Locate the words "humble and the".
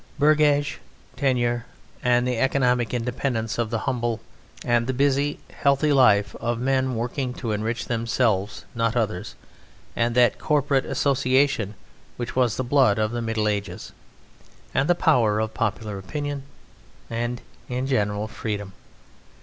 3.77-4.95